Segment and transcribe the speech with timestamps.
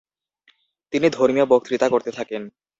[0.93, 2.41] তিনি ধর্মীয় বক্তৃতা করতে থাকেন।